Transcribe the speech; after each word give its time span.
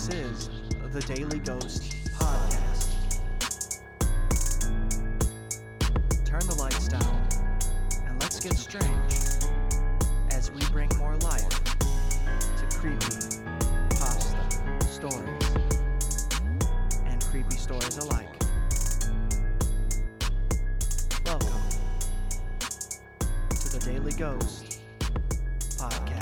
This 0.00 0.14
is 0.14 0.50
the 0.94 1.00
Daily 1.02 1.40
Ghost 1.40 1.94
Podcast. 2.18 2.88
Turn 6.24 6.40
the 6.46 6.54
lights 6.58 6.88
down 6.88 7.28
and 8.06 8.18
let's 8.18 8.40
get 8.40 8.56
strange 8.56 9.12
as 10.30 10.50
we 10.52 10.60
bring 10.72 10.88
more 10.96 11.16
life 11.16 11.50
to 11.50 12.78
creepy 12.78 13.42
pasta 13.90 14.38
stories 14.88 16.26
and 17.04 17.22
creepy 17.26 17.56
stories 17.56 17.98
alike. 17.98 18.42
Welcome 21.26 21.62
to 23.50 23.78
the 23.78 23.82
Daily 23.84 24.12
Ghost 24.12 24.80
Podcast. 25.76 26.19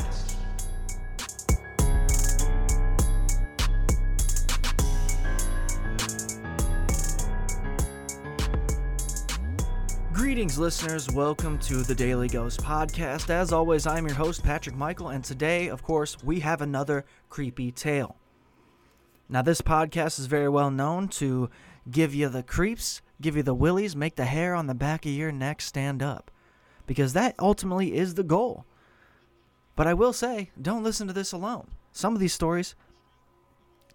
Greetings, 10.38 10.56
listeners. 10.56 11.10
Welcome 11.10 11.58
to 11.62 11.82
the 11.82 11.96
Daily 11.96 12.28
Ghost 12.28 12.62
Podcast. 12.62 13.28
As 13.28 13.52
always, 13.52 13.88
I'm 13.88 14.06
your 14.06 14.14
host, 14.14 14.44
Patrick 14.44 14.76
Michael, 14.76 15.08
and 15.08 15.24
today, 15.24 15.66
of 15.66 15.82
course, 15.82 16.16
we 16.22 16.38
have 16.38 16.60
another 16.60 17.04
creepy 17.28 17.72
tale. 17.72 18.14
Now, 19.28 19.42
this 19.42 19.60
podcast 19.60 20.20
is 20.20 20.26
very 20.26 20.48
well 20.48 20.70
known 20.70 21.08
to 21.08 21.50
give 21.90 22.14
you 22.14 22.28
the 22.28 22.44
creeps, 22.44 23.02
give 23.20 23.34
you 23.34 23.42
the 23.42 23.52
willies, 23.52 23.96
make 23.96 24.14
the 24.14 24.26
hair 24.26 24.54
on 24.54 24.68
the 24.68 24.76
back 24.76 25.04
of 25.04 25.10
your 25.10 25.32
neck 25.32 25.60
stand 25.60 26.04
up, 26.04 26.30
because 26.86 27.14
that 27.14 27.34
ultimately 27.40 27.96
is 27.96 28.14
the 28.14 28.22
goal. 28.22 28.64
But 29.74 29.88
I 29.88 29.94
will 29.94 30.12
say, 30.12 30.52
don't 30.62 30.84
listen 30.84 31.08
to 31.08 31.12
this 31.12 31.32
alone. 31.32 31.66
Some 31.90 32.14
of 32.14 32.20
these 32.20 32.32
stories 32.32 32.76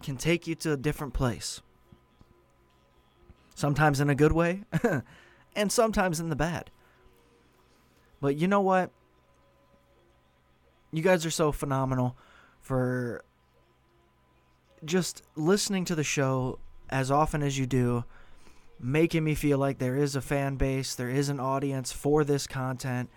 can 0.02 0.18
take 0.18 0.46
you 0.46 0.56
to 0.56 0.74
a 0.74 0.78
different 0.78 1.14
place. 1.14 1.62
Sometimes 3.56 4.02
in 4.02 4.10
a 4.10 4.16
good 4.16 4.34
way, 4.34 4.64
and 5.56 5.72
sometimes 5.72 6.20
in 6.20 6.30
the 6.30 6.36
bad. 6.36 6.70
But 8.22 8.38
you 8.38 8.48
know 8.48 8.62
what? 8.62 8.92
You 10.92 11.02
guys 11.02 11.26
are 11.26 11.32
so 11.32 11.52
phenomenal 11.52 12.16
for 12.62 13.24
just 14.86 15.24
listening 15.36 15.86
to 15.86 15.96
the 15.96 16.04
show 16.04 16.60
as 16.90 17.10
often 17.10 17.42
as 17.42 17.58
you 17.58 17.66
do, 17.66 18.06
making 18.80 19.24
me 19.24 19.36
feel 19.36 19.58
like 19.58 19.80
there 19.80 19.96
is 19.96 20.16
a 20.16 20.22
fan 20.22 20.56
base, 20.56 20.96
there 20.96 21.10
is 21.10 21.30
an 21.30 21.40
audience 21.40 21.92
for 21.92 22.24
this 22.24 22.48
content, 22.48 23.10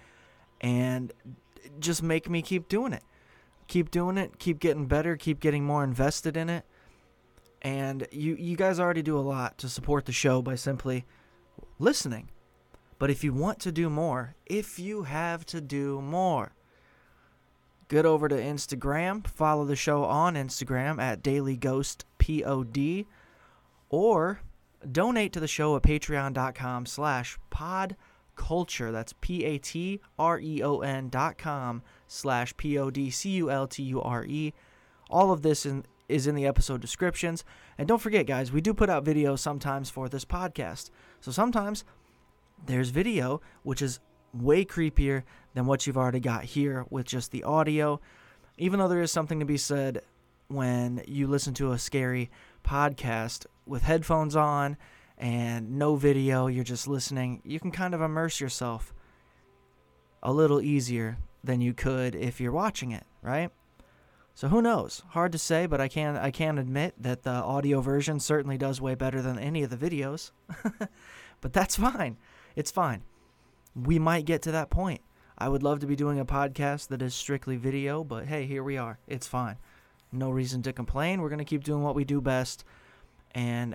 and 0.60 1.12
just 1.78 2.02
make 2.02 2.30
me 2.30 2.42
keep 2.42 2.68
doing 2.68 2.92
it. 2.92 3.02
Keep 3.66 3.90
doing 3.90 4.16
it, 4.16 4.38
keep 4.38 4.60
getting 4.60 4.86
better, 4.86 5.16
keep 5.16 5.40
getting 5.40 5.64
more 5.64 5.82
invested 5.82 6.36
in 6.36 6.48
it. 6.48 6.64
And 7.62 8.06
you 8.12 8.36
you 8.36 8.56
guys 8.56 8.78
already 8.78 9.02
do 9.02 9.18
a 9.18 9.20
lot 9.20 9.58
to 9.58 9.68
support 9.68 10.04
the 10.06 10.12
show 10.12 10.40
by 10.40 10.54
simply 10.54 11.04
listening. 11.78 12.30
But 12.98 13.10
if 13.10 13.22
you 13.22 13.32
want 13.32 13.60
to 13.60 13.72
do 13.72 13.90
more, 13.90 14.34
if 14.46 14.78
you 14.78 15.02
have 15.02 15.44
to 15.46 15.60
do 15.60 16.00
more, 16.00 16.52
get 17.88 18.06
over 18.06 18.28
to 18.28 18.34
Instagram, 18.34 19.26
follow 19.26 19.64
the 19.64 19.76
show 19.76 20.04
on 20.04 20.34
Instagram 20.34 21.00
at 21.00 21.22
Daily 21.22 21.56
Ghost 21.56 22.04
Pod, 22.18 23.04
or 23.90 24.40
donate 24.90 25.32
to 25.32 25.40
the 25.40 25.48
show 25.48 25.76
at 25.76 25.82
patreon.com 25.82 26.86
slash 26.86 27.38
pod 27.50 27.96
culture. 28.34 28.92
That's 28.92 29.14
P 29.20 29.44
A 29.44 29.58
T 29.58 30.00
R 30.18 30.38
E 30.40 30.62
O 30.62 30.80
N 30.80 31.08
dot 31.08 31.38
com 31.38 31.82
slash 32.06 32.56
P 32.56 32.78
O 32.78 32.90
D 32.90 33.10
C 33.10 33.30
U 33.30 33.50
L 33.50 33.66
T 33.66 33.82
U 33.82 34.00
R 34.00 34.24
E. 34.24 34.52
All 35.10 35.32
of 35.32 35.42
this 35.42 35.66
in, 35.66 35.84
is 36.08 36.26
in 36.26 36.34
the 36.34 36.46
episode 36.46 36.80
descriptions. 36.80 37.44
And 37.78 37.88
don't 37.88 38.00
forget, 38.00 38.26
guys, 38.26 38.52
we 38.52 38.60
do 38.60 38.74
put 38.74 38.90
out 38.90 39.04
videos 39.04 39.40
sometimes 39.40 39.90
for 39.90 40.08
this 40.08 40.24
podcast. 40.24 40.90
So 41.20 41.32
sometimes 41.32 41.84
there's 42.64 42.90
video, 42.90 43.40
which 43.62 43.82
is 43.82 44.00
way 44.32 44.64
creepier 44.64 45.22
than 45.54 45.66
what 45.66 45.86
you've 45.86 45.96
already 45.96 46.20
got 46.20 46.44
here 46.44 46.84
with 46.90 47.06
just 47.06 47.30
the 47.30 47.44
audio. 47.44 48.00
Even 48.58 48.78
though 48.78 48.88
there 48.88 49.02
is 49.02 49.12
something 49.12 49.40
to 49.40 49.46
be 49.46 49.56
said 49.56 50.02
when 50.48 51.02
you 51.06 51.26
listen 51.26 51.54
to 51.54 51.72
a 51.72 51.78
scary 51.78 52.30
podcast 52.64 53.46
with 53.66 53.82
headphones 53.82 54.36
on 54.36 54.76
and 55.18 55.78
no 55.78 55.96
video, 55.96 56.46
you're 56.46 56.64
just 56.64 56.86
listening, 56.86 57.42
you 57.44 57.58
can 57.58 57.70
kind 57.70 57.94
of 57.94 58.00
immerse 58.00 58.40
yourself 58.40 58.94
a 60.22 60.32
little 60.32 60.60
easier 60.60 61.18
than 61.42 61.60
you 61.60 61.72
could 61.72 62.14
if 62.14 62.40
you're 62.40 62.52
watching 62.52 62.92
it, 62.92 63.04
right? 63.22 63.50
So 64.36 64.48
who 64.48 64.60
knows? 64.60 65.02
Hard 65.08 65.32
to 65.32 65.38
say, 65.38 65.64
but 65.64 65.80
I 65.80 65.88
can 65.88 66.14
I 66.14 66.30
can 66.30 66.58
admit 66.58 66.92
that 66.98 67.22
the 67.22 67.30
audio 67.30 67.80
version 67.80 68.20
certainly 68.20 68.58
does 68.58 68.82
way 68.82 68.94
better 68.94 69.22
than 69.22 69.38
any 69.38 69.62
of 69.62 69.70
the 69.70 69.78
videos. 69.78 70.30
but 71.40 71.54
that's 71.54 71.76
fine. 71.76 72.18
It's 72.54 72.70
fine. 72.70 73.02
We 73.74 73.98
might 73.98 74.26
get 74.26 74.42
to 74.42 74.52
that 74.52 74.68
point. 74.68 75.00
I 75.38 75.48
would 75.48 75.62
love 75.62 75.80
to 75.80 75.86
be 75.86 75.96
doing 75.96 76.20
a 76.20 76.26
podcast 76.26 76.88
that 76.88 77.00
is 77.00 77.14
strictly 77.14 77.56
video, 77.56 78.04
but 78.04 78.26
hey, 78.26 78.44
here 78.44 78.62
we 78.62 78.76
are. 78.76 78.98
It's 79.06 79.26
fine. 79.26 79.56
No 80.12 80.28
reason 80.28 80.60
to 80.64 80.72
complain. 80.74 81.22
We're 81.22 81.30
going 81.30 81.38
to 81.38 81.44
keep 81.46 81.64
doing 81.64 81.82
what 81.82 81.94
we 81.94 82.04
do 82.04 82.20
best. 82.20 82.62
And 83.34 83.74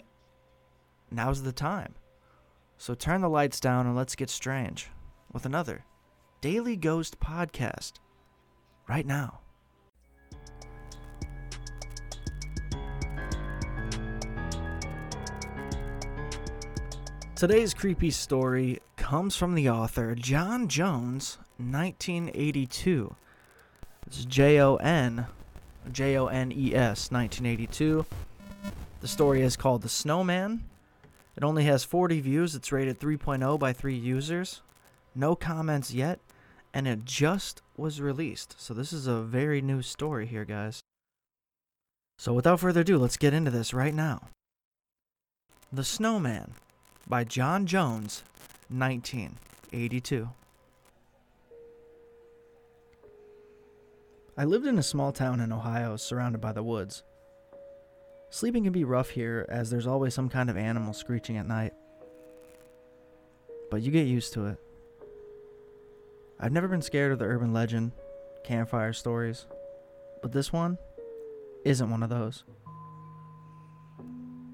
now's 1.09 1.41
the 1.41 1.51
time. 1.51 1.95
So 2.77 2.93
turn 2.93 3.21
the 3.21 3.29
lights 3.29 3.59
down 3.59 3.87
and 3.87 3.95
let's 3.95 4.15
get 4.15 4.29
strange 4.29 4.91
with 5.33 5.47
another 5.47 5.85
Daily 6.39 6.75
Ghost 6.75 7.19
podcast 7.19 7.93
right 8.87 9.07
now. 9.07 9.39
Today's 17.41 17.73
creepy 17.73 18.11
story 18.11 18.81
comes 18.97 19.35
from 19.35 19.55
the 19.55 19.67
author 19.67 20.13
Jon 20.13 20.67
Jones, 20.67 21.39
1982. 21.57 23.15
It's 24.05 24.25
J 24.25 24.61
O 24.61 24.75
N 24.75 25.25
J 25.91 26.17
O 26.17 26.27
N 26.27 26.51
E 26.51 26.75
S, 26.75 27.09
1982. 27.09 28.05
The 28.99 29.07
story 29.07 29.41
is 29.41 29.57
called 29.57 29.81
The 29.81 29.89
Snowman. 29.89 30.65
It 31.35 31.43
only 31.43 31.63
has 31.63 31.83
40 31.83 32.19
views. 32.21 32.53
It's 32.53 32.71
rated 32.71 32.99
3.0 32.99 33.57
by 33.57 33.73
3 33.73 33.95
users. 33.95 34.61
No 35.15 35.35
comments 35.35 35.91
yet, 35.91 36.19
and 36.75 36.87
it 36.87 37.05
just 37.05 37.63
was 37.75 37.99
released. 37.99 38.53
So 38.59 38.75
this 38.75 38.93
is 38.93 39.07
a 39.07 39.23
very 39.23 39.63
new 39.63 39.81
story 39.81 40.27
here, 40.27 40.45
guys. 40.45 40.79
So 42.19 42.33
without 42.33 42.59
further 42.59 42.81
ado, 42.81 42.99
let's 42.99 43.17
get 43.17 43.33
into 43.33 43.49
this 43.49 43.73
right 43.73 43.95
now. 43.95 44.27
The 45.73 45.83
Snowman 45.83 46.53
by 47.11 47.25
Jon 47.25 47.65
Jones, 47.65 48.23
1982. 48.69 50.29
I 54.37 54.45
lived 54.45 54.65
in 54.65 54.79
a 54.79 54.83
small 54.83 55.11
town 55.11 55.41
in 55.41 55.51
Ohio 55.51 55.97
surrounded 55.97 56.39
by 56.39 56.53
the 56.53 56.63
woods. 56.63 57.03
Sleeping 58.29 58.63
can 58.63 58.71
be 58.71 58.85
rough 58.85 59.09
here 59.09 59.45
as 59.49 59.69
there's 59.69 59.87
always 59.87 60.13
some 60.13 60.29
kind 60.29 60.49
of 60.49 60.55
animal 60.55 60.93
screeching 60.93 61.35
at 61.35 61.45
night. 61.45 61.73
But 63.69 63.81
you 63.81 63.91
get 63.91 64.07
used 64.07 64.31
to 64.35 64.45
it. 64.45 64.57
I've 66.39 66.53
never 66.53 66.69
been 66.69 66.81
scared 66.81 67.11
of 67.11 67.19
the 67.19 67.25
urban 67.25 67.51
legend, 67.51 67.91
campfire 68.45 68.93
stories, 68.93 69.47
but 70.21 70.31
this 70.31 70.53
one 70.53 70.77
isn't 71.65 71.89
one 71.89 72.03
of 72.03 72.09
those. 72.09 72.45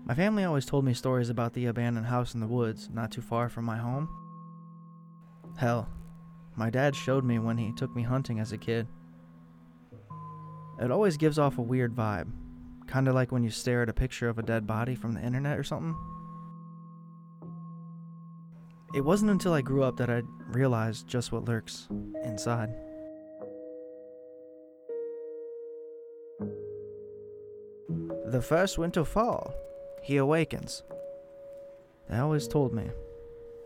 My 0.08 0.16
family 0.16 0.46
always 0.46 0.66
told 0.66 0.86
me 0.86 0.94
stories 0.94 1.30
about 1.30 1.52
the 1.52 1.66
abandoned 1.66 2.06
house 2.06 2.34
in 2.34 2.40
the 2.40 2.48
woods 2.48 2.90
not 2.94 3.12
too 3.12 3.20
far 3.20 3.50
from 3.50 3.66
my 3.66 3.76
home. 3.76 4.08
Hell, 5.58 5.90
my 6.56 6.70
dad 6.70 6.96
showed 6.96 7.26
me 7.26 7.40
when 7.40 7.58
he 7.58 7.74
took 7.74 7.94
me 7.94 8.04
hunting 8.04 8.40
as 8.40 8.54
a 8.54 8.58
kid. 8.58 8.88
It 10.80 10.92
always 10.92 11.18
gives 11.18 11.38
off 11.38 11.58
a 11.58 11.62
weird 11.62 11.94
vibe, 11.94 12.32
kind 12.88 13.10
of 13.10 13.16
like 13.16 13.34
when 13.34 13.44
you 13.44 13.50
stare 13.50 13.82
at 13.82 13.90
a 13.90 13.94
picture 13.94 14.30
of 14.30 14.40
a 14.40 14.44
dead 14.44 14.66
body 14.66 14.96
from 14.96 15.12
the 15.12 15.20
internet 15.20 15.58
or 15.58 15.64
something. 15.64 15.94
It 18.96 19.02
wasn't 19.02 19.32
until 19.32 19.52
I 19.52 19.62
grew 19.62 19.84
up 19.84 19.98
that 19.98 20.10
I 20.10 20.22
realized 20.48 21.10
just 21.10 21.34
what 21.34 21.44
lurks 21.44 21.90
inside. 22.24 22.70
The 28.28 28.42
first 28.42 28.78
winter 28.78 29.04
fall, 29.04 29.54
he 30.08 30.16
awakens. 30.16 30.84
They 32.10 32.18
always 32.18 32.48
told 32.48 32.74
me. 32.74 32.90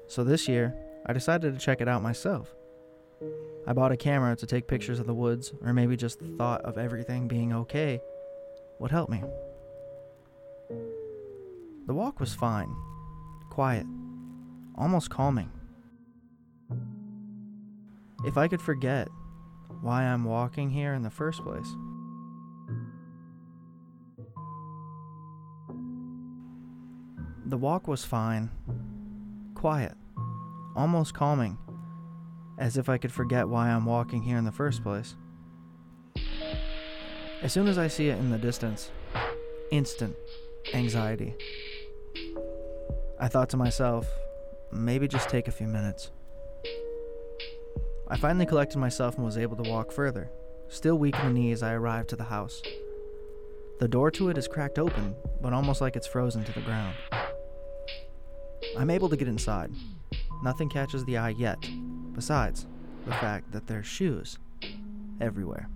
So 0.07 0.23
this 0.23 0.47
year, 0.47 0.73
I 1.05 1.13
decided 1.13 1.53
to 1.53 1.63
check 1.63 1.81
it 1.81 1.88
out 1.88 2.01
myself. 2.01 2.55
I 3.67 3.73
bought 3.73 3.91
a 3.91 3.97
camera 3.97 4.35
to 4.35 4.47
take 4.47 4.67
pictures 4.67 4.99
of 4.99 5.05
the 5.05 5.13
woods, 5.13 5.53
or 5.61 5.71
maybe 5.71 5.95
just 5.95 6.17
the 6.17 6.35
thought 6.39 6.61
of 6.63 6.79
everything 6.79 7.27
being 7.27 7.53
okay 7.53 8.01
would 8.79 8.89
help 8.89 9.07
me. 9.07 9.21
The 11.85 11.93
walk 11.93 12.19
was 12.19 12.33
fine, 12.33 12.75
quiet, 13.51 13.85
almost 14.75 15.11
calming. 15.11 15.51
If 18.25 18.35
I 18.35 18.47
could 18.47 18.61
forget 18.63 19.09
why 19.81 20.05
I'm 20.05 20.23
walking 20.23 20.71
here 20.71 20.95
in 20.95 21.03
the 21.03 21.11
first 21.11 21.43
place. 21.43 21.67
The 27.51 27.57
walk 27.57 27.86
was 27.86 28.06
fine, 28.06 28.50
quiet, 29.56 29.92
almost 30.74 31.13
calming, 31.13 31.57
as 32.57 32.77
if 32.77 32.88
I 32.88 32.98
could 32.98 33.12
forget 33.12 33.50
why 33.50 33.68
I'm 33.68 33.86
walking 33.86 34.21
here 34.21 34.38
in 34.38 34.45
the 34.45 34.53
first 34.53 34.83
place. 34.83 35.18
As 37.42 37.51
soon 37.51 37.68
as 37.68 37.77
I 37.77 37.89
see 37.89 38.07
it 38.07 38.18
in 38.19 38.30
the 38.30 38.38
distance, 38.38 38.89
instant 39.69 40.15
anxiety. 40.74 41.36
I 43.19 43.27
thought 43.27 43.50
to 43.50 43.57
myself, 43.57 44.07
maybe 44.71 45.09
just 45.09 45.27
take 45.27 45.50
a 45.50 45.51
few 45.51 45.68
minutes. 45.68 46.09
I 48.07 48.15
finally 48.15 48.45
collected 48.45 48.77
myself 48.77 49.18
and 49.18 49.25
was 49.25 49.38
able 49.38 49.62
to 49.62 49.69
walk 49.69 49.92
further. 49.92 50.31
Still 50.69 50.98
weak 50.98 51.19
in 51.19 51.25
the 51.25 51.33
knees, 51.33 51.63
I 51.63 51.74
arrived 51.74 52.12
to 52.12 52.15
the 52.15 52.24
house. 52.24 52.62
The 53.81 53.89
door 53.89 54.09
to 54.12 54.30
it 54.30 54.38
is 54.38 54.48
cracked 54.48 54.80
open, 54.80 55.15
but 55.42 55.51
almost 55.51 55.81
like 55.81 55.98
it's 55.98 56.07
frozen 56.07 56.45
to 56.45 56.53
the 56.53 56.62
ground. 56.62 56.95
I'm 58.77 58.89
able 58.89 59.09
to 59.09 59.18
get 59.18 59.27
inside. 59.27 59.71
Nothing 60.44 60.69
catches 60.69 61.06
the 61.06 61.18
eye 61.18 61.29
yet, 61.29 61.57
besides 62.13 62.68
the 63.06 63.13
fact 63.13 63.51
that 63.51 63.68
there's 63.68 63.85
shoes 63.85 64.39
everywhere. 65.19 65.69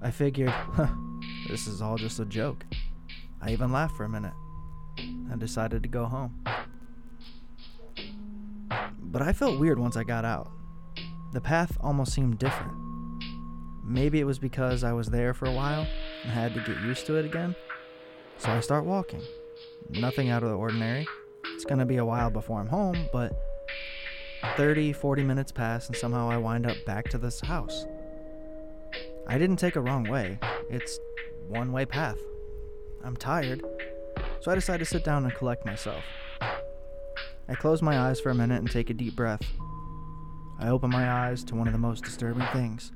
I 0.00 0.10
figured, 0.10 0.50
huh, 0.50 0.88
this 1.48 1.66
is 1.66 1.82
all 1.82 1.96
just 1.96 2.20
a 2.20 2.24
joke. 2.24 2.64
I 3.40 3.50
even 3.50 3.72
laughed 3.72 3.96
for 3.96 4.04
a 4.04 4.08
minute 4.08 4.32
and 4.96 5.38
decided 5.38 5.82
to 5.82 5.88
go 5.88 6.04
home. 6.06 6.44
But 9.00 9.22
I 9.22 9.32
felt 9.32 9.58
weird 9.58 9.78
once 9.78 9.96
I 9.96 10.04
got 10.04 10.24
out. 10.24 10.50
The 11.32 11.40
path 11.40 11.76
almost 11.80 12.12
seemed 12.12 12.38
different. 12.38 12.72
Maybe 13.84 14.20
it 14.20 14.24
was 14.24 14.38
because 14.38 14.84
I 14.84 14.92
was 14.92 15.08
there 15.08 15.34
for 15.34 15.46
a 15.46 15.52
while 15.52 15.86
and 16.22 16.32
had 16.32 16.54
to 16.54 16.60
get 16.60 16.82
used 16.82 17.06
to 17.06 17.16
it 17.16 17.24
again. 17.24 17.54
So 18.38 18.50
I 18.50 18.60
start 18.60 18.84
walking. 18.84 19.22
Nothing 19.90 20.28
out 20.28 20.42
of 20.42 20.50
the 20.50 20.56
ordinary. 20.56 21.06
It's 21.54 21.64
gonna 21.64 21.86
be 21.86 21.96
a 21.96 22.04
while 22.04 22.30
before 22.30 22.60
I'm 22.60 22.68
home, 22.68 23.08
but 23.12 23.32
30, 24.56 24.92
40 24.92 25.22
minutes 25.22 25.50
pass 25.50 25.88
and 25.88 25.96
somehow 25.96 26.30
I 26.30 26.36
wind 26.36 26.66
up 26.66 26.76
back 26.86 27.08
to 27.10 27.18
this 27.18 27.40
house. 27.40 27.86
I 29.26 29.38
didn't 29.38 29.56
take 29.56 29.76
a 29.76 29.80
wrong 29.80 30.04
way. 30.08 30.38
It's 30.70 30.98
one 31.48 31.72
way 31.72 31.84
path. 31.84 32.18
I'm 33.02 33.16
tired, 33.16 33.62
so 34.40 34.50
I 34.50 34.54
decide 34.54 34.78
to 34.78 34.84
sit 34.84 35.04
down 35.04 35.24
and 35.24 35.34
collect 35.34 35.64
myself. 35.64 36.04
I 36.40 37.54
close 37.54 37.80
my 37.80 37.98
eyes 37.98 38.20
for 38.20 38.30
a 38.30 38.34
minute 38.34 38.58
and 38.58 38.70
take 38.70 38.90
a 38.90 38.94
deep 38.94 39.16
breath. 39.16 39.42
I 40.60 40.68
open 40.68 40.90
my 40.90 41.10
eyes 41.10 41.44
to 41.44 41.54
one 41.54 41.66
of 41.66 41.72
the 41.72 41.78
most 41.78 42.04
disturbing 42.04 42.46
things 42.52 42.92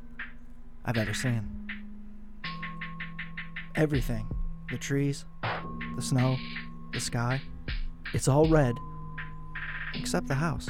I've 0.85 0.99
ever 0.99 1.15
seen. 1.15 1.69
Everything 3.75 4.29
the 4.71 4.79
trees, 4.79 5.27
the 5.97 6.03
snow, 6.03 6.37
the 6.93 7.01
sky 7.01 7.41
it's 8.15 8.29
all 8.29 8.47
red, 8.47 8.77
except 9.95 10.29
the 10.29 10.35
house. 10.35 10.69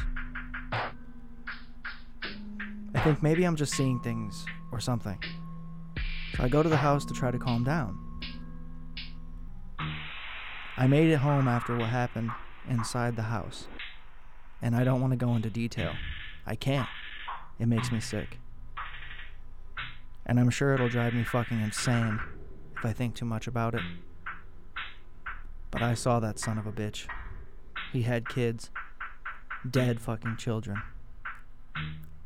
I 2.94 3.00
think 3.02 3.20
maybe 3.20 3.44
I'm 3.44 3.56
just 3.56 3.74
seeing 3.74 3.98
things 3.98 4.46
or 4.70 4.78
something. 4.78 5.18
So 6.36 6.44
I 6.44 6.48
go 6.48 6.62
to 6.62 6.68
the 6.68 6.76
house 6.76 7.04
to 7.06 7.14
try 7.14 7.32
to 7.32 7.38
calm 7.38 7.64
down. 7.64 7.98
I 10.76 10.86
made 10.86 11.10
it 11.10 11.16
home 11.16 11.48
after 11.48 11.76
what 11.76 11.88
happened 11.88 12.30
inside 12.68 13.16
the 13.16 13.22
house. 13.22 13.66
And 14.62 14.76
I 14.76 14.84
don't 14.84 15.00
want 15.00 15.10
to 15.12 15.16
go 15.16 15.34
into 15.34 15.50
detail. 15.50 15.94
I 16.46 16.54
can't. 16.54 16.88
It 17.58 17.66
makes 17.66 17.90
me 17.90 17.98
sick. 17.98 18.38
And 20.24 20.38
I'm 20.38 20.50
sure 20.50 20.74
it'll 20.74 20.88
drive 20.88 21.12
me 21.14 21.24
fucking 21.24 21.60
insane 21.60 22.20
if 22.76 22.84
I 22.84 22.92
think 22.92 23.16
too 23.16 23.24
much 23.24 23.48
about 23.48 23.74
it. 23.74 23.82
But 25.72 25.82
I 25.82 25.94
saw 25.94 26.20
that 26.20 26.38
son 26.38 26.58
of 26.58 26.66
a 26.66 26.72
bitch. 26.72 27.06
He 27.92 28.02
had 28.02 28.28
kids. 28.28 28.70
Dead 29.68 30.00
fucking 30.00 30.36
children. 30.36 30.80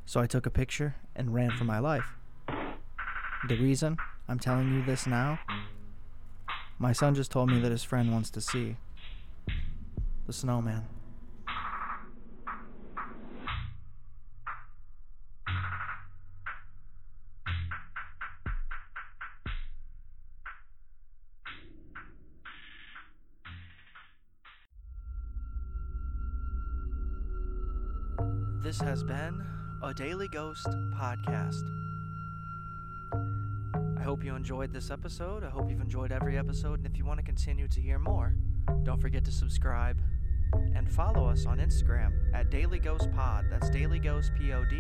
So 0.05 0.21
I 0.21 0.27
took 0.27 0.45
a 0.45 0.51
picture 0.51 0.97
and 1.15 1.33
ran 1.33 1.53
for 1.53 1.65
my 1.65 1.79
life. 1.79 2.17
The 3.49 3.57
reason 3.57 3.97
I'm 4.29 4.41
telling 4.41 4.73
you 4.75 4.85
this 4.85 5.07
now, 5.07 5.39
my 6.79 6.93
son 6.93 7.15
just 7.15 7.31
told 7.31 7.51
me 7.51 7.61
that 7.61 7.71
his 7.71 7.85
friend 7.85 8.13
wants 8.13 8.31
to 8.31 8.41
see 8.41 8.77
the 10.27 10.33
snowman. 10.33 10.85
This 28.67 28.81
has 28.81 29.05
been 29.05 29.47
a 29.81 29.95
Daily 29.95 30.27
Ghost 30.27 30.67
podcast 30.93 31.63
I 33.97 34.03
hope 34.03 34.25
you 34.25 34.35
enjoyed 34.35 34.73
this 34.73 34.91
episode. 34.91 35.45
I 35.45 35.51
hope 35.51 35.71
you've 35.71 35.81
enjoyed 35.81 36.11
every 36.11 36.37
episode. 36.37 36.81
And 36.81 36.87
if 36.87 36.99
you 36.99 37.05
want 37.05 37.21
to 37.21 37.25
continue 37.25 37.69
to 37.69 37.81
hear 37.81 38.01
more, 38.01 38.35
don't 38.83 39.01
forget 39.01 39.25
to 39.27 39.31
subscribe 39.31 40.01
and 40.75 40.91
follow 40.91 41.29
us 41.29 41.47
on 41.47 41.59
Instagram 41.59 42.11
at 42.35 42.51
Daily 42.51 42.81
Ghost 42.81 43.09
Pod. 43.13 43.47
That's 43.53 43.71
Daily 43.71 44.01
Ghost 44.01 44.33
Pod. 44.35 44.73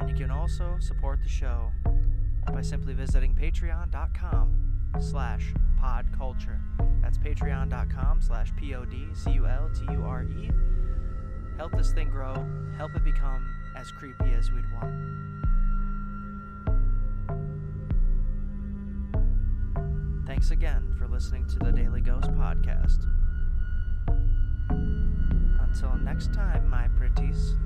And 0.00 0.10
you 0.10 0.16
can 0.16 0.32
also 0.32 0.78
support 0.80 1.22
the 1.22 1.28
show 1.28 1.70
by 2.52 2.62
simply 2.62 2.92
visiting 2.92 3.36
patreon.com 3.36 4.98
slash 4.98 5.54
podculture. 5.80 6.58
That's 7.02 7.18
patreon.com 7.18 8.20
slash 8.20 8.52
P-O-D-C-U-L-T-U-R-E. 8.56 10.50
Help 11.58 11.76
this 11.76 11.90
thing 11.90 12.08
grow. 12.08 12.46
Help 12.76 12.94
it 12.94 13.02
become 13.02 13.44
as 13.74 13.90
creepy 13.90 14.32
as 14.32 14.52
we'd 14.52 14.64
want. 14.72 14.94
Thanks 20.24 20.52
again 20.52 20.94
for 20.96 21.08
listening 21.08 21.48
to 21.48 21.58
the 21.58 21.72
Daily 21.72 22.00
Ghost 22.00 22.30
Podcast. 22.30 23.04
Until 25.60 25.96
next 25.96 26.32
time, 26.32 26.70
my 26.70 26.86
pretties. 26.96 27.56